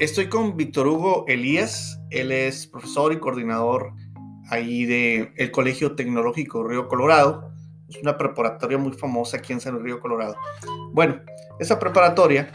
Estoy 0.00 0.30
con 0.30 0.56
Víctor 0.56 0.88
Hugo 0.88 1.26
Elías, 1.28 2.00
él 2.08 2.32
es 2.32 2.66
profesor 2.66 3.12
y 3.12 3.18
coordinador 3.18 3.92
ahí 4.48 4.86
del 4.86 5.30
el 5.36 5.50
Colegio 5.50 5.94
Tecnológico 5.94 6.66
Río 6.66 6.88
Colorado. 6.88 7.52
Es 7.86 7.98
una 8.00 8.16
preparatoria 8.16 8.78
muy 8.78 8.94
famosa 8.94 9.36
aquí 9.36 9.52
en 9.52 9.60
San 9.60 9.78
Río 9.84 10.00
Colorado. 10.00 10.36
Bueno, 10.94 11.20
esa 11.58 11.78
preparatoria, 11.78 12.50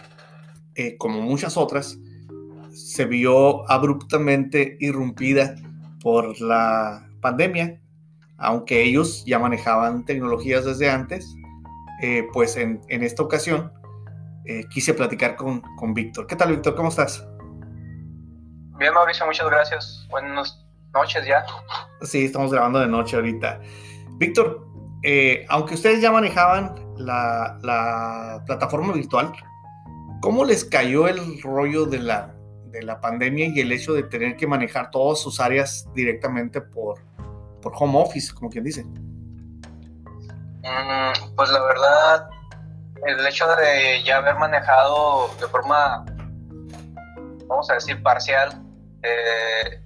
eh, 0.74 0.98
como 0.98 1.22
muchas 1.22 1.56
otras, 1.56 2.00
se 2.72 3.06
vio 3.06 3.70
abruptamente 3.70 4.78
irrumpida 4.80 5.56
por 6.02 6.42
la 6.42 7.08
pandemia, 7.22 7.80
aunque 8.38 8.82
ellos 8.82 9.24
ya 9.28 9.38
manejaban 9.38 10.04
tecnologías 10.04 10.66
desde 10.66 10.90
antes, 10.90 11.36
eh, 12.02 12.26
pues 12.34 12.58
en, 12.58 12.82
en, 12.88 13.04
esta 13.04 13.22
ocasión 13.22 13.72
eh, 14.46 14.64
quise 14.72 14.96
platicar 14.96 15.36
con, 15.36 15.62
con 15.78 15.94
Víctor. 15.94 16.26
¿Qué 16.26 16.36
tal, 16.36 16.50
Víctor? 16.50 16.74
¿Cómo 16.74 16.90
estás? 16.90 17.24
Bien, 18.78 18.94
Mauricio, 18.94 19.26
muchas 19.26 19.50
gracias. 19.50 20.06
Buenas 20.10 20.66
noches 20.94 21.26
ya. 21.26 21.46
Sí, 22.02 22.26
estamos 22.26 22.52
grabando 22.52 22.80
de 22.80 22.88
noche 22.88 23.16
ahorita. 23.16 23.62
Víctor, 24.18 24.68
eh, 25.02 25.46
aunque 25.48 25.76
ustedes 25.76 26.02
ya 26.02 26.12
manejaban 26.12 26.76
la, 26.98 27.58
la, 27.62 28.44
plataforma 28.46 28.92
virtual, 28.92 29.32
¿cómo 30.22 30.44
les 30.44 30.66
cayó 30.66 31.08
el 31.08 31.42
rollo 31.42 31.86
de 31.86 32.00
la, 32.00 32.36
de 32.66 32.84
la 32.84 33.00
pandemia 33.00 33.48
y 33.48 33.62
el 33.62 33.72
hecho 33.72 33.94
de 33.94 34.04
tener 34.04 34.36
que 34.36 34.46
manejar 34.46 34.92
todas 34.92 35.22
sus 35.22 35.40
áreas 35.40 35.88
directamente 35.94 36.60
por, 36.60 37.00
por 37.62 37.72
home 37.78 37.98
office, 37.98 38.34
como 38.34 38.50
quien 38.50 38.66
dice? 38.66 38.84
Mm, 40.64 41.34
pues 41.34 41.50
la 41.50 41.64
verdad, 41.64 42.30
el 43.06 43.26
hecho 43.26 43.48
de 43.56 44.04
ya 44.04 44.18
haber 44.18 44.36
manejado 44.36 45.30
de 45.40 45.48
forma, 45.48 46.04
vamos 47.48 47.70
a 47.70 47.76
decir, 47.76 48.04
parcial 48.04 48.65
eh, 49.06 49.82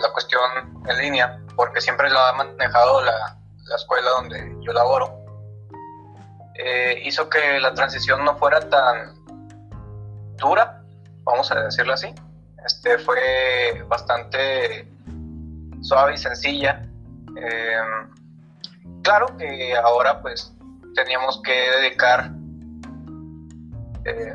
la 0.00 0.10
cuestión 0.12 0.40
en 0.86 0.98
línea, 0.98 1.40
porque 1.56 1.80
siempre 1.80 2.10
lo 2.10 2.18
ha 2.18 2.32
manejado 2.32 3.02
la, 3.02 3.38
la 3.68 3.76
escuela 3.76 4.10
donde 4.10 4.56
yo 4.60 4.72
laboro, 4.72 5.18
eh, 6.54 7.02
hizo 7.04 7.28
que 7.28 7.60
la 7.60 7.72
transición 7.72 8.24
no 8.24 8.36
fuera 8.36 8.60
tan 8.68 9.14
dura, 10.36 10.82
vamos 11.22 11.50
a 11.52 11.62
decirlo 11.62 11.94
así. 11.94 12.12
Este 12.66 12.98
fue 12.98 13.84
bastante 13.86 14.88
suave 15.82 16.14
y 16.14 16.18
sencilla. 16.18 16.82
Eh, 17.36 17.80
claro 19.02 19.36
que 19.36 19.76
ahora 19.76 20.20
pues 20.20 20.52
teníamos 20.94 21.40
que 21.42 21.70
dedicar 21.80 22.30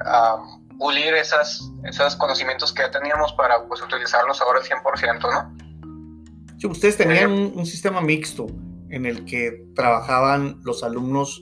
a 0.05 0.37
pulir 0.83 1.13
esas, 1.13 1.71
esos 1.85 2.17
conocimientos 2.17 2.73
que 2.73 2.81
ya 2.81 2.91
teníamos 2.91 3.31
para 3.31 3.65
pues, 3.69 3.81
utilizarlos 3.81 4.41
ahora 4.41 4.59
al 4.59 4.65
100%, 4.65 5.21
¿no? 5.21 6.57
Sí, 6.59 6.67
ustedes 6.67 6.97
tenían 6.97 7.31
un, 7.31 7.53
un, 7.55 7.65
sistema 7.65 8.01
mixto 8.01 8.47
en 8.89 9.05
el 9.05 9.23
que 9.23 9.63
trabajaban 9.75 10.59
los 10.63 10.83
alumnos 10.83 11.41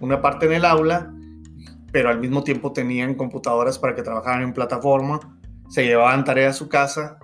una 0.00 0.20
parte 0.20 0.46
en 0.46 0.54
el 0.54 0.64
aula, 0.64 1.08
pero 1.92 2.08
al 2.08 2.18
mismo 2.18 2.42
tiempo 2.42 2.72
tenían 2.72 3.14
computadoras 3.14 3.78
para 3.78 3.94
que 3.94 4.02
trabajaran 4.02 4.42
en 4.42 4.52
plataforma, 4.52 5.20
se 5.68 5.84
llevaban 5.84 6.24
tareas 6.24 6.56
a 6.56 6.58
su 6.58 6.68
casa, 6.68 7.16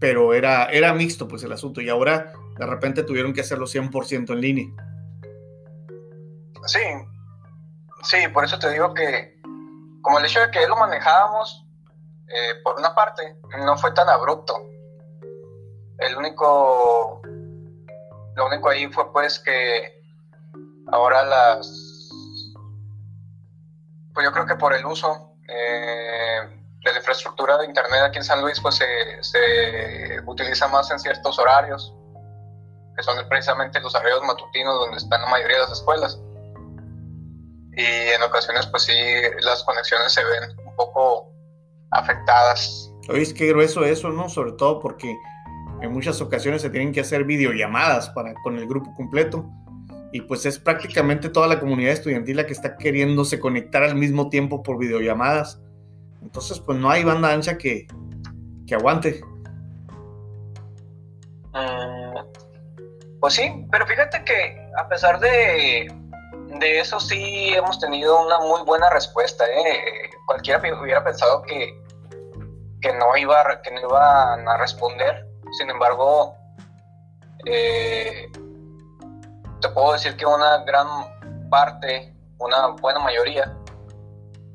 pero 0.00 0.34
era, 0.34 0.64
era 0.64 0.92
mixto 0.94 1.28
pues 1.28 1.44
el 1.44 1.52
asunto 1.52 1.80
y 1.80 1.90
ahora 1.90 2.32
de 2.58 2.66
repente 2.66 3.04
tuvieron 3.04 3.32
que 3.32 3.42
hacerlo 3.42 3.66
100% 3.66 4.32
en 4.32 4.40
línea. 4.40 4.66
Sí, 6.66 6.80
sí, 8.02 8.16
por 8.32 8.44
eso 8.44 8.58
te 8.58 8.72
digo 8.72 8.92
que 8.94 9.33
como 10.04 10.18
el 10.18 10.26
hecho 10.26 10.40
de 10.40 10.50
que 10.50 10.66
lo 10.66 10.76
manejábamos, 10.76 11.64
eh, 12.28 12.60
por 12.62 12.76
una 12.76 12.94
parte, 12.94 13.38
no 13.64 13.76
fue 13.78 13.90
tan 13.92 14.06
abrupto. 14.10 14.54
El 15.98 16.16
único, 16.16 17.22
lo 18.34 18.46
único 18.46 18.68
ahí 18.68 18.86
fue 18.88 19.10
pues 19.12 19.38
que 19.38 20.04
ahora 20.92 21.24
las, 21.24 22.10
pues 24.12 24.26
yo 24.26 24.32
creo 24.32 24.44
que 24.44 24.56
por 24.56 24.74
el 24.74 24.84
uso 24.84 25.36
eh, 25.48 26.40
de 26.84 26.92
la 26.92 26.98
infraestructura 26.98 27.56
de 27.56 27.64
internet 27.64 28.02
aquí 28.02 28.18
en 28.18 28.24
San 28.24 28.42
Luis, 28.42 28.60
pues 28.60 28.74
se, 28.74 29.22
se 29.22 30.20
utiliza 30.26 30.68
más 30.68 30.90
en 30.90 30.98
ciertos 30.98 31.38
horarios, 31.38 31.94
que 32.94 33.02
son 33.02 33.26
precisamente 33.30 33.80
los 33.80 33.94
horarios 33.94 34.22
matutinos 34.24 34.78
donde 34.80 34.98
están 34.98 35.22
la 35.22 35.28
mayoría 35.28 35.56
de 35.56 35.62
las 35.62 35.72
escuelas 35.72 36.20
y 37.76 37.84
en 37.84 38.22
ocasiones 38.22 38.66
pues 38.66 38.84
sí 38.84 38.92
las 39.40 39.62
conexiones 39.64 40.12
se 40.12 40.22
ven 40.24 40.58
un 40.66 40.76
poco 40.76 41.32
afectadas. 41.90 42.92
Oye, 43.08 43.22
es 43.22 43.34
que 43.34 43.48
grueso 43.48 43.84
eso, 43.84 44.10
¿no? 44.10 44.28
Sobre 44.28 44.52
todo 44.52 44.80
porque 44.80 45.16
en 45.80 45.92
muchas 45.92 46.20
ocasiones 46.20 46.62
se 46.62 46.70
tienen 46.70 46.92
que 46.92 47.00
hacer 47.00 47.24
videollamadas 47.24 48.10
para, 48.10 48.34
con 48.42 48.58
el 48.58 48.66
grupo 48.66 48.94
completo 48.94 49.48
y 50.12 50.20
pues 50.22 50.46
es 50.46 50.58
prácticamente 50.58 51.28
toda 51.28 51.48
la 51.48 51.58
comunidad 51.58 51.92
estudiantil 51.92 52.36
la 52.36 52.46
que 52.46 52.52
está 52.52 52.76
queriéndose 52.76 53.40
conectar 53.40 53.82
al 53.82 53.96
mismo 53.96 54.28
tiempo 54.28 54.62
por 54.62 54.78
videollamadas. 54.78 55.60
Entonces 56.22 56.60
pues 56.60 56.78
no 56.78 56.90
hay 56.90 57.04
banda 57.04 57.32
ancha 57.32 57.58
que, 57.58 57.86
que 58.66 58.74
aguante. 58.74 59.20
Mm, 61.52 62.18
pues 63.20 63.34
sí, 63.34 63.66
pero 63.70 63.86
fíjate 63.86 64.24
que 64.24 64.68
a 64.76 64.88
pesar 64.88 65.18
de 65.20 65.92
de 66.58 66.80
eso 66.80 67.00
sí 67.00 67.52
hemos 67.54 67.78
tenido 67.78 68.24
una 68.24 68.38
muy 68.40 68.62
buena 68.62 68.88
respuesta. 68.90 69.44
¿eh? 69.44 70.10
Cualquiera 70.26 70.60
hubiera 70.80 71.04
pensado 71.04 71.42
que, 71.42 71.80
que, 72.80 72.92
no 72.94 73.16
iba, 73.16 73.60
que 73.62 73.70
no 73.72 73.80
iban 73.80 74.48
a 74.48 74.56
responder. 74.58 75.26
Sin 75.58 75.70
embargo, 75.70 76.34
eh, 77.46 78.30
te 79.60 79.68
puedo 79.70 79.92
decir 79.92 80.16
que 80.16 80.26
una 80.26 80.64
gran 80.64 80.86
parte, 81.50 82.14
una 82.38 82.68
buena 82.68 83.00
mayoría, 83.00 83.56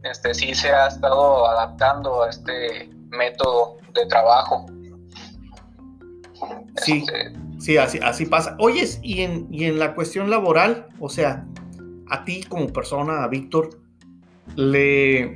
este, 0.03 0.33
sí 0.33 0.55
se 0.55 0.71
ha 0.71 0.87
estado 0.87 1.47
adaptando 1.47 2.23
a 2.23 2.29
este 2.29 2.89
método 3.09 3.77
de 3.93 4.05
trabajo. 4.05 4.65
Sí, 6.77 7.03
este, 7.05 7.33
sí, 7.59 7.77
así, 7.77 7.99
así 8.03 8.25
pasa. 8.25 8.55
Oyes, 8.59 8.99
y 9.01 9.23
en, 9.23 9.47
y 9.51 9.65
en 9.65 9.79
la 9.79 9.93
cuestión 9.93 10.29
laboral, 10.29 10.87
o 10.99 11.09
sea, 11.09 11.45
a 12.09 12.23
ti 12.23 12.43
como 12.43 12.67
persona, 12.73 13.23
a 13.23 13.27
Víctor, 13.27 13.69
le, 14.55 15.35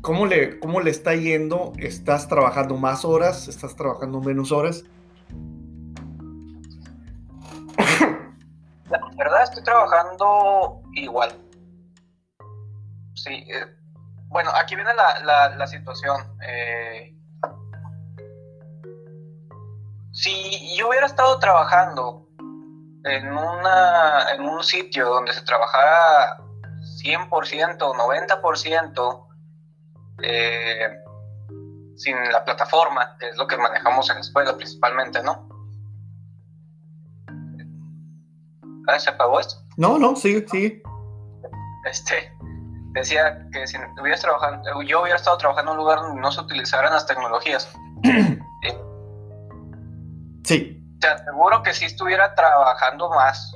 ¿cómo, 0.00 0.26
le, 0.26 0.58
¿cómo 0.60 0.80
le 0.80 0.90
está 0.90 1.14
yendo? 1.14 1.72
¿Estás 1.78 2.28
trabajando 2.28 2.76
más 2.76 3.04
horas? 3.04 3.48
¿Estás 3.48 3.74
trabajando 3.76 4.20
menos 4.20 4.52
horas? 4.52 4.84
La 8.88 9.00
verdad 9.16 9.42
estoy 9.42 9.64
trabajando 9.64 10.82
igual. 10.94 11.32
Sí, 13.14 13.44
eh, 13.48 13.66
bueno, 14.28 14.50
aquí 14.54 14.74
viene 14.74 14.90
la, 14.94 15.66
situación. 15.66 16.16
Eh, 16.46 17.14
si 20.12 20.76
yo 20.76 20.88
hubiera 20.88 21.06
estado 21.06 21.38
trabajando 21.38 22.28
en, 23.04 23.32
una, 23.32 24.32
en 24.34 24.42
un 24.42 24.62
sitio 24.62 25.08
donde 25.08 25.32
se 25.32 25.42
trabajara 25.42 26.36
100%, 27.02 27.78
90% 27.78 29.26
eh, 30.22 30.88
sin 31.96 32.16
la 32.32 32.44
plataforma, 32.44 33.16
que 33.18 33.28
es 33.28 33.36
lo 33.36 33.46
que 33.46 33.56
manejamos 33.56 34.08
en 34.10 34.16
la 34.16 34.20
escuela 34.20 34.56
principalmente, 34.56 35.22
¿no? 35.22 35.48
¿Ah, 38.88 38.98
¿Se 38.98 39.10
apagó 39.10 39.38
esto? 39.40 39.56
No, 39.76 39.98
no, 39.98 40.16
sigue, 40.16 40.46
sigue. 40.48 40.82
Este, 41.84 42.32
decía 42.92 43.46
que 43.52 43.66
si 43.66 43.76
hubieras 44.00 44.20
trabajado, 44.20 44.62
yo 44.82 45.02
hubiera 45.02 45.16
estado 45.16 45.38
trabajando 45.38 45.72
en 45.72 45.78
un 45.78 45.84
lugar 45.84 46.00
donde 46.00 46.20
no 46.20 46.30
se 46.30 46.40
utilizaran 46.40 46.92
las 46.92 47.06
tecnologías. 47.06 47.72
sí 50.44 50.71
te 51.02 51.08
aseguro 51.08 51.62
que 51.62 51.74
si 51.74 51.84
estuviera 51.84 52.34
trabajando 52.34 53.10
más. 53.10 53.54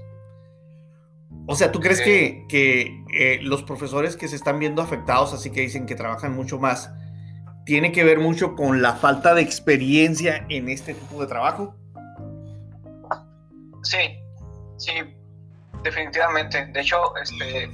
O 1.47 1.55
sea, 1.55 1.71
¿tú 1.71 1.81
crees 1.81 2.01
que, 2.01 2.45
que 2.49 3.05
eh, 3.15 3.39
los 3.41 3.63
profesores 3.63 4.17
que 4.17 4.29
se 4.29 4.37
están 4.37 4.59
viendo 4.59 4.83
afectados, 4.83 5.33
así 5.33 5.51
que 5.51 5.61
dicen 5.61 5.87
que 5.87 5.95
trabajan 5.95 6.35
mucho 6.35 6.59
más, 6.59 6.91
tiene 7.65 7.93
que 7.93 8.05
ver 8.05 8.19
mucho 8.19 8.57
con 8.57 8.83
la 8.83 8.95
falta 8.95 9.35
de 9.35 9.43
experiencia 9.43 10.45
en 10.49 10.69
este 10.69 10.95
tipo 10.95 11.21
de 11.21 11.29
trabajo? 11.29 11.75
Sí, 13.83 14.19
sí, 14.77 14.93
definitivamente. 15.85 16.67
De 16.67 16.81
hecho, 16.81 17.17
este, 17.17 17.71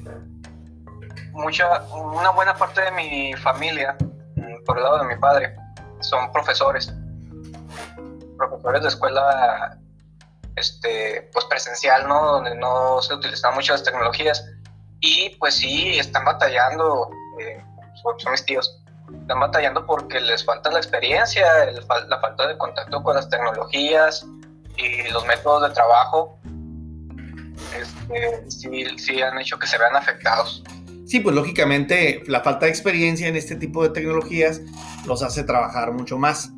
mucha, 1.32 1.82
una 1.94 2.30
buena 2.30 2.54
parte 2.54 2.82
de 2.82 2.90
mi 2.92 3.32
familia, 3.34 3.96
mm, 4.36 4.64
por 4.66 4.76
el 4.76 4.84
lado 4.84 4.98
de 4.98 5.14
mi 5.14 5.16
padre, 5.19 5.56
son 6.00 6.30
profesores 6.30 6.92
profesores 8.49 8.83
de 8.83 8.89
escuela 8.89 9.79
este, 10.56 11.29
pues 11.33 11.44
presencial, 11.47 12.09
¿no? 12.09 12.33
Donde 12.33 12.55
no 12.56 13.00
se 13.03 13.15
utilizan 13.15 13.55
muchas 13.55 13.83
tecnologías. 13.83 14.44
Y 15.00 15.31
pues 15.39 15.55
sí, 15.55 15.99
están 15.99 16.25
batallando, 16.25 17.11
eh, 17.41 17.62
son, 18.03 18.33
mis 18.33 18.44
tíos, 18.44 18.83
están 19.21 19.41
batallando 19.41 19.85
porque 19.87 20.21
les 20.21 20.44
falta 20.44 20.71
la 20.71 20.79
experiencia, 20.79 21.47
la 22.09 22.21
falta 22.21 22.47
de 22.47 22.56
contacto 22.56 23.03
con 23.03 23.17
las 23.17 23.29
tecnologías 23.29 24.25
y 24.77 25.11
los 25.11 25.27
métodos 25.27 25.69
de 25.69 25.75
trabajo. 25.75 26.39
Este, 27.77 28.50
sí, 28.50 28.99
sí 28.99 29.23
han 29.23 29.39
hecho 29.39 29.59
que 29.59 29.67
se 29.67 29.79
vean 29.79 29.97
afectados. 29.97 30.62
Sí, 31.06 31.21
pues 31.21 31.35
lógicamente 31.35 32.23
la 32.27 32.41
falta 32.41 32.67
de 32.67 32.71
experiencia 32.71 33.29
en 33.29 33.37
este 33.37 33.56
tipo 33.56 33.83
de 33.83 33.91
tecnologías 33.91 34.61
los 35.05 35.23
hace 35.23 35.43
trabajar 35.43 35.93
mucho 35.93 36.17
más. 36.17 36.53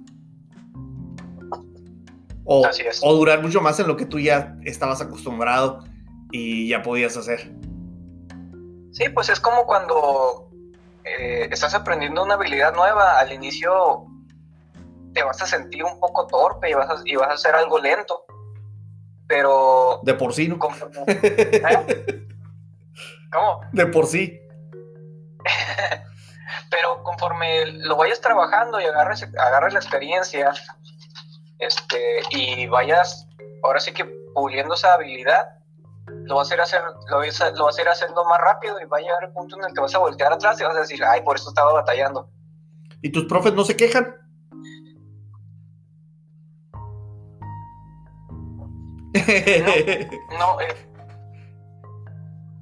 O, 2.44 2.62
o 3.02 3.14
durar 3.14 3.43
mucho 3.43 3.61
más 3.61 3.81
en 3.81 3.87
lo 3.88 3.96
que 3.96 4.05
tú 4.05 4.19
ya 4.19 4.56
estabas 4.64 5.00
acostumbrado 5.00 5.85
y 6.31 6.69
ya 6.69 6.82
podías 6.82 7.17
hacer. 7.17 7.52
Sí, 8.93 9.08
pues 9.08 9.29
es 9.29 9.41
como 9.41 9.67
cuando 9.67 10.50
eh, 11.05 11.49
estás 11.50 11.75
aprendiendo 11.75 12.23
una 12.23 12.35
habilidad 12.35 12.75
nueva, 12.75 13.19
al 13.19 13.32
inicio 13.32 14.06
te 15.12 15.23
vas 15.23 15.41
a 15.43 15.46
sentir 15.46 15.85
un 15.85 15.99
poco 16.00 16.26
torpe 16.26 16.70
y 16.70 16.75
vas 16.75 16.91
a, 16.91 17.02
y 17.05 17.17
vas 17.17 17.29
a 17.29 17.35
hacer 17.35 17.55
algo 17.55 17.79
lento, 17.79 18.25
pero... 19.26 20.00
De 20.02 20.14
por 20.14 20.35
sí, 20.35 20.49
¿no? 20.49 20.58
¿Eh? 21.06 22.26
¿Cómo? 23.32 23.61
De 23.73 23.87
por 23.87 24.06
sí. 24.06 24.40
pero 26.70 27.02
conforme 27.02 27.67
lo 27.67 27.97
vayas 27.97 28.20
trabajando 28.20 28.81
y 28.81 28.85
agarres, 28.85 29.23
agarres 29.38 29.73
la 29.73 29.81
experiencia 29.81 30.52
este, 31.66 32.22
y 32.31 32.66
vayas, 32.66 33.28
ahora 33.62 33.81
sí 33.81 33.93
que 33.93 34.05
puliendo 34.34 34.75
esa 34.75 34.94
habilidad, 34.94 35.49
lo 36.26 36.37
vas 36.37 36.50
a 36.50 36.55
ir, 36.55 36.61
hacer, 36.61 36.82
lo, 37.08 37.19
vas 37.64 37.78
a 37.78 37.82
ir 37.82 37.88
haciendo 37.88 38.25
más 38.25 38.40
rápido 38.40 38.81
y 38.81 38.84
va 38.84 38.99
a 38.99 39.00
llegar 39.00 39.25
el 39.25 39.32
punto 39.32 39.56
en 39.56 39.64
el 39.64 39.75
que 39.75 39.81
vas 39.81 39.94
a 39.94 39.99
voltear 39.99 40.32
atrás 40.32 40.61
y 40.61 40.64
vas 40.64 40.76
a 40.76 40.81
decir, 40.81 41.02
ay, 41.05 41.22
por 41.22 41.37
eso 41.37 41.49
estaba 41.49 41.72
batallando. 41.72 42.28
¿Y 43.02 43.11
tus 43.11 43.25
profes 43.25 43.55
no 43.55 43.64
se 43.64 43.76
quejan? 43.76 44.16
No, 50.38 50.61
eh, 50.61 50.75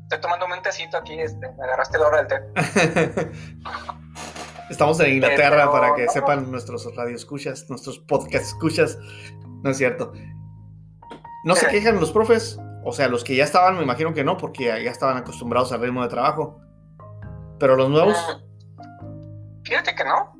estoy 0.03 0.21
tomando 0.21 0.47
un 0.47 0.63
tecito 0.63 0.99
aquí, 0.99 1.19
este, 1.19 1.51
me 1.53 1.65
agarraste 1.65 1.99
la 1.99 2.07
hora 2.07 2.23
del 2.23 2.27
té. 2.29 2.41
Estamos 4.73 4.99
en 5.01 5.13
Inglaterra 5.13 5.71
para 5.71 5.95
que 5.95 6.09
sepan 6.09 6.51
nuestros 6.51 6.97
radioescuchas, 6.97 7.69
nuestros 7.69 7.99
podcast 7.99 8.47
escuchas. 8.47 8.99
No 9.63 9.69
es 9.69 9.77
cierto. 9.77 10.15
¿No 11.45 11.55
se 11.55 11.67
quejan 11.67 12.01
los 12.01 12.11
profes? 12.11 12.59
O 12.83 12.91
sea, 12.91 13.09
los 13.09 13.23
que 13.23 13.37
ya 13.37 13.45
estaban, 13.45 13.77
me 13.77 13.83
imagino 13.83 14.15
que 14.15 14.25
no, 14.25 14.39
porque 14.39 14.65
ya 14.65 14.91
estaban 14.91 15.19
acostumbrados 15.19 15.73
al 15.73 15.83
ritmo 15.83 16.03
de 16.03 16.09
trabajo. 16.09 16.59
Pero 17.59 17.77
los 17.77 17.91
nuevos. 17.91 18.17
Mm, 18.17 19.63
fíjate 19.63 19.95
que 19.95 20.05
no. 20.05 20.35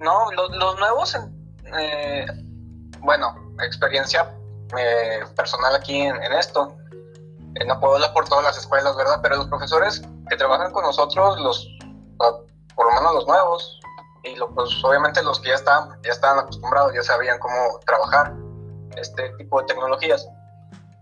No, 0.00 0.32
los, 0.32 0.78
nuevos, 0.78 1.14
eh, 1.78 2.26
bueno, 3.00 3.52
experiencia 3.62 4.34
eh, 4.78 5.20
personal 5.36 5.76
aquí 5.76 6.00
en, 6.00 6.16
esto. 6.32 6.78
Eh, 7.56 7.66
no 7.66 7.78
puedo 7.78 7.96
hablar 7.96 8.14
por 8.14 8.26
todas 8.26 8.44
las 8.44 8.56
escuelas, 8.56 8.96
¿verdad? 8.96 9.20
Pero 9.22 9.36
los 9.36 9.48
profesores 9.48 10.02
que 10.30 10.36
trabajan 10.36 10.72
con 10.72 10.82
nosotros, 10.82 11.38
los, 11.40 11.68
por 12.74 12.86
lo 12.86 12.92
menos 12.94 13.14
los 13.14 13.26
nuevos, 13.26 13.80
y 14.22 14.34
pues 14.54 14.84
obviamente 14.84 15.22
los 15.22 15.40
que 15.40 15.48
ya 15.48 15.54
estaban, 15.54 16.00
ya 16.02 16.12
estaban 16.12 16.38
acostumbrados, 16.40 16.92
ya 16.94 17.02
sabían 17.02 17.38
cómo 17.38 17.78
trabajar 17.84 18.34
este 18.96 19.30
tipo 19.38 19.60
de 19.60 19.66
tecnologías 19.66 20.26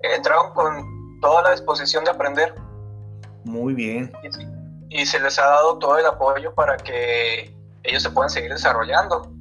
entraron 0.02 0.52
con 0.52 1.20
toda 1.20 1.42
la 1.42 1.50
disposición 1.52 2.04
de 2.04 2.10
aprender. 2.10 2.54
Muy 3.44 3.74
bien. 3.74 4.12
Y, 4.90 5.06
se 5.06 5.18
les 5.20 5.38
ha 5.38 5.46
dado 5.46 5.78
todo 5.78 5.98
el 5.98 6.06
apoyo 6.06 6.54
para 6.54 6.76
que 6.76 7.54
ellos 7.82 8.02
se 8.02 8.10
puedan 8.10 8.30
seguir 8.30 8.52
desarrollando. 8.52 9.32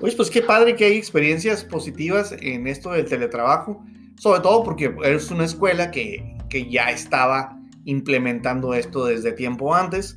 Oye, 0.00 0.14
pues 0.16 0.30
qué 0.30 0.42
padre 0.42 0.76
que 0.76 0.84
hay 0.84 0.96
experiencias 0.96 1.64
positivas 1.64 2.32
en 2.32 2.66
esto 2.66 2.90
del 2.90 3.08
teletrabajo, 3.08 3.82
sobre 4.18 4.40
todo 4.40 4.62
porque 4.62 4.94
es 5.04 5.30
una 5.30 5.44
escuela 5.44 5.90
que, 5.90 6.36
que 6.50 6.68
ya 6.68 6.90
estaba 6.90 7.56
implementando 7.84 8.74
esto 8.74 9.06
desde 9.06 9.32
tiempo 9.32 9.74
antes, 9.74 10.16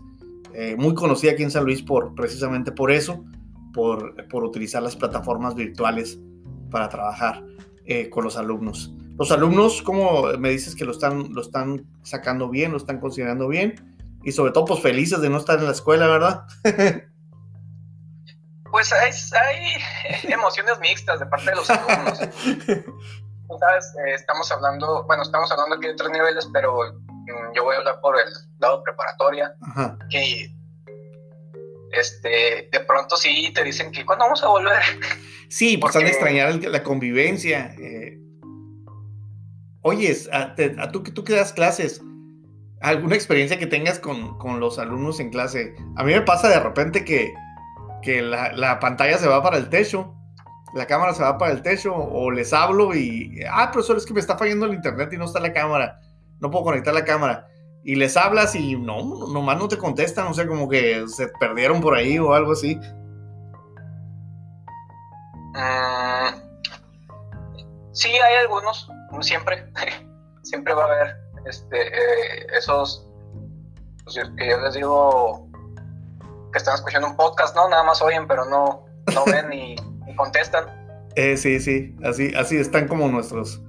eh, 0.58 0.76
muy 0.78 0.94
conocida 0.94 1.34
aquí 1.34 1.44
en 1.44 1.52
San 1.52 1.66
Luis 1.66 1.82
por, 1.82 2.16
precisamente 2.16 2.72
por 2.72 2.92
eso, 2.92 3.26
por, 3.74 4.28
por 4.30 4.44
utilizar 4.46 4.82
las 4.82 4.96
plataformas 4.96 5.54
virtuales 5.54 6.18
para 6.72 6.88
trabajar 6.88 7.44
eh, 7.86 8.10
con 8.10 8.24
los 8.24 8.38
alumnos. 8.38 8.94
Los 9.18 9.32
alumnos, 9.32 9.82
¿cómo 9.82 10.24
me 10.38 10.50
dices 10.50 10.76
que 10.76 10.86
lo 10.86 10.92
están, 10.92 11.34
lo 11.34 11.42
están 11.42 11.86
sacando 12.04 12.50
bien, 12.50 12.72
lo 12.72 12.78
están 12.78 13.00
considerando 13.00 13.48
bien? 13.48 13.96
Y 14.24 14.32
sobre 14.32 14.52
todo, 14.54 14.66
pues 14.66 14.82
felices 14.82 15.22
de 15.22 15.30
no 15.30 15.38
estar 15.38 15.60
en 15.60 15.66
la 15.66 15.72
escuela, 15.72 16.08
¿verdad? 16.08 16.46
pues 18.72 18.92
hay, 18.92 19.12
emociones 20.34 20.80
mixtas 20.80 21.20
de 21.20 21.26
parte 21.28 21.50
de 21.50 21.56
los 21.56 21.70
alumnos. 21.70 22.20
¿Sabes? 23.60 23.94
Eh, 24.06 24.14
estamos 24.16 24.52
hablando, 24.52 25.04
bueno, 25.06 25.24
estamos 25.24 25.52
hablando 25.52 25.76
aquí 25.76 25.88
de 25.88 25.96
tres 25.96 26.10
niveles, 26.12 26.50
pero 26.52 26.76
yo 27.56 27.64
voy 27.64 27.76
a 27.76 27.80
hablar 27.80 28.00
por 28.02 28.18
el 28.20 28.28
lado 28.60 28.84
preparatoria, 28.84 29.56
que 30.10 30.52
este, 31.92 32.70
de 32.72 32.80
pronto 32.88 33.16
sí 33.16 33.52
te 33.54 33.64
dicen 33.64 33.92
que 33.92 34.06
cuando 34.06 34.26
vamos 34.26 34.44
a 34.44 34.48
volver. 34.48 34.82
Sí, 35.48 35.78
pues 35.78 35.96
han 35.96 36.04
de 36.04 36.10
extrañar 36.10 36.56
la 36.56 36.84
convivencia. 36.84 37.76
Eh, 37.80 38.20
Oyes, 39.88 40.28
a, 40.34 40.56
tú, 40.92 41.04
tú 41.04 41.24
que 41.24 41.36
das 41.36 41.54
clases, 41.54 42.02
¿alguna 42.82 43.14
experiencia 43.14 43.60
que 43.60 43.68
tengas 43.68 44.00
con, 44.00 44.36
los 44.60 44.80
alumnos 44.80 45.20
en 45.20 45.30
clase? 45.30 45.76
A 45.96 46.04
mí 46.04 46.12
me 46.12 46.22
pasa 46.22 46.50
de 46.50 46.60
repente 46.60 47.06
que, 47.06 47.32
la, 48.24 48.80
pantalla 48.80 49.20
se 49.20 49.28
va 49.28 49.44
para 49.44 49.58
el 49.58 49.70
techo, 49.70 50.16
la 50.74 50.88
cámara 50.88 51.14
se 51.14 51.22
va 51.22 51.38
para 51.38 51.52
el 51.52 51.62
techo, 51.62 51.94
o 51.94 52.32
les 52.32 52.52
hablo 52.52 52.96
y, 52.96 53.40
ah, 53.48 53.70
profesor, 53.72 53.98
es 53.98 54.08
que 54.08 54.16
me 54.16 54.22
está 54.22 54.36
fallando 54.36 54.66
el 54.66 54.74
internet 54.74 55.14
y 55.14 55.18
no 55.18 55.26
está 55.26 55.40
la 55.40 55.54
cámara, 55.54 56.00
no 56.40 56.52
puedo 56.52 56.66
conectar 56.66 56.94
la 56.94 57.06
cámara. 57.06 57.48
Y 57.84 57.96
les 57.96 58.18
hablas 58.18 58.56
y 58.56 58.76
no, 58.76 59.28
nomás 59.32 59.58
no 59.60 59.68
te 59.68 59.78
contestan, 59.78 60.28
o 60.28 60.34
sea, 60.34 60.48
como 60.48 60.68
que 60.68 61.08
se 61.08 61.28
perdieron 61.40 61.82
por 61.82 61.96
ahí 61.96 62.18
o 62.18 62.34
algo 62.34 62.54
así. 62.54 62.80
Mm, 65.54 66.36
sí, 67.92 68.10
hay 68.10 68.36
algunos, 68.42 68.90
siempre, 69.22 69.72
siempre 70.44 70.74
va 70.74 70.84
a 70.84 70.86
haber 70.88 71.16
este, 71.46 71.80
eh, 71.80 72.48
esos 72.58 73.08
pues, 74.04 74.18
que 74.38 74.50
yo 74.50 74.60
les 74.60 74.74
digo 74.74 75.48
que 76.52 76.58
están 76.58 76.76
escuchando 76.76 77.08
un 77.08 77.16
podcast, 77.16 77.56
¿no? 77.56 77.68
Nada 77.70 77.84
más 77.84 78.02
oyen, 78.02 78.28
pero 78.28 78.46
no, 78.46 78.86
no 79.14 79.26
ven 79.26 79.50
ni, 79.50 79.76
contestan. 80.16 80.66
Eh, 81.18 81.38
sí, 81.38 81.62
sí, 81.62 81.96
así, 82.04 82.34
así 82.36 82.58
están 82.58 82.90
como 82.90 83.08
nuestros. 83.08 83.62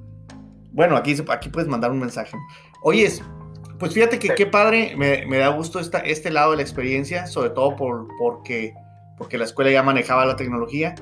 Bueno, 0.77 0.97
aquí, 0.97 1.17
aquí 1.29 1.49
puedes 1.49 1.69
mandar 1.69 1.91
un 1.91 1.99
mensaje. 1.99 2.37
Oyes, 2.83 3.21
pues 3.81 3.93
fíjate 3.93 4.21
que 4.21 4.29
qué 4.29 4.47
padre, 4.47 4.95
me, 4.97 5.39
da 5.39 5.49
gusto 5.49 5.81
esta, 5.81 5.99
este 5.99 6.31
lado 6.31 6.53
de 6.53 6.59
la 6.59 6.63
experiencia, 6.63 7.27
sobre 7.27 7.51
todo 7.51 7.75
por, 7.75 8.07
porque, 8.19 8.75
porque 9.19 9.39
la 9.39 9.45
escuela 9.45 9.73
ya 9.73 9.83
manejaba 9.83 10.25
la 10.25 10.37
tecnología. 10.37 10.95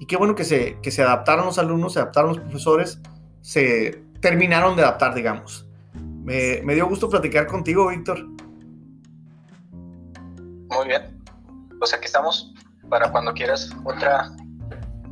Y 0.00 0.06
qué 0.06 0.16
bueno 0.16 0.34
que 0.34 0.44
se, 0.44 0.78
que 0.82 0.90
se 0.90 1.02
adaptaron 1.02 1.46
los 1.46 1.58
alumnos, 1.58 1.92
se 1.92 2.00
adaptaron 2.00 2.30
los 2.30 2.40
profesores 2.40 3.00
se 3.48 4.04
terminaron 4.20 4.76
de 4.76 4.82
adaptar, 4.82 5.14
digamos. 5.14 5.66
Me, 5.94 6.74
dio 6.74 6.86
gusto 6.86 7.08
platicar 7.08 7.46
contigo, 7.46 7.88
Víctor. 7.88 8.26
Muy 9.72 10.86
bien. 10.86 11.18
Pues 11.78 11.94
aquí 11.94 12.04
estamos 12.04 12.52
para 12.90 13.10
cuando 13.10 13.32
quieras 13.32 13.70
otra 13.84 14.30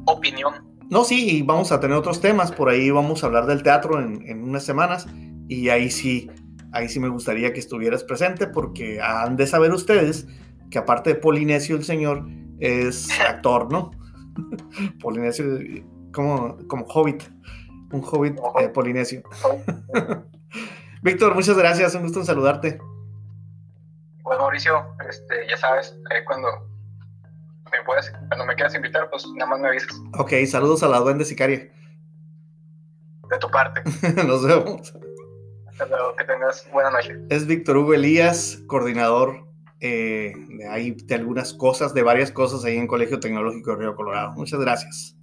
opinión. 0.04 0.65
No, 0.90 1.04
sí, 1.04 1.42
vamos 1.42 1.72
a 1.72 1.80
tener 1.80 1.96
otros 1.96 2.20
temas. 2.20 2.52
Por 2.52 2.68
ahí 2.68 2.90
vamos 2.90 3.22
a 3.22 3.26
hablar 3.26 3.46
del 3.46 3.62
teatro 3.62 4.00
en, 4.00 4.42
unas 4.42 4.64
semanas. 4.64 5.06
Y 5.48 5.68
ahí 5.68 5.90
sí, 5.90 6.30
ahí 6.72 6.88
sí 6.88 7.00
me 7.00 7.08
gustaría 7.08 7.52
que 7.52 7.60
estuvieras 7.60 8.04
presente 8.04 8.46
porque 8.46 9.00
han 9.00 9.36
de 9.36 9.46
saber 9.46 9.72
ustedes 9.72 10.26
que 10.70 10.78
aparte 10.78 11.10
de 11.10 11.16
Polinesio 11.16 11.76
el 11.76 11.84
señor 11.84 12.26
es 12.58 13.08
actor, 13.20 13.70
¿no? 13.70 13.90
Polinesio 15.00 15.44
como, 16.12 16.56
como 16.68 16.84
hobbit 16.86 17.22
un 17.92 18.02
hobbit 18.04 18.38
eh, 18.60 18.68
polinesio. 18.68 19.22
Víctor, 21.02 21.34
muchas 21.34 21.56
gracias, 21.56 21.94
un 21.94 22.02
gusto 22.02 22.24
saludarte. 22.24 22.78
Bueno, 24.22 24.42
Mauricio, 24.42 24.96
este, 25.08 25.48
ya 25.48 25.56
sabes, 25.56 25.96
eh, 26.10 26.24
cuando 26.24 26.48
me 27.78 28.28
cuando 28.28 28.46
me 28.46 28.54
quieras 28.54 28.74
invitar, 28.74 29.08
pues 29.10 29.26
nada 29.34 29.50
más 29.50 29.60
me 29.60 29.68
avisas. 29.68 29.90
Ok, 30.18 30.32
saludos 30.46 30.82
a 30.82 30.88
la 30.88 30.98
duende 30.98 31.24
sicaria. 31.24 31.70
De 33.30 33.38
tu 33.40 33.50
parte. 33.50 33.82
Nos 34.26 34.46
vemos. 34.46 34.94
Hasta 35.68 35.86
luego, 35.86 36.16
que 36.16 36.24
tengas 36.24 36.66
buena 36.72 36.90
noche. 36.90 37.18
Es 37.28 37.46
Víctor 37.46 37.76
Hugo 37.76 37.94
Elías, 37.94 38.62
coordinador 38.66 39.46
eh, 39.80 40.32
de, 40.48 40.68
ahí, 40.68 40.92
de 40.92 41.14
algunas 41.14 41.52
cosas, 41.52 41.92
de 41.92 42.02
varias 42.02 42.32
cosas 42.32 42.64
ahí 42.64 42.76
en 42.76 42.86
Colegio 42.86 43.20
Tecnológico 43.20 43.72
de 43.72 43.76
Río 43.78 43.94
Colorado. 43.94 44.32
Muchas 44.32 44.60
gracias. 44.60 45.15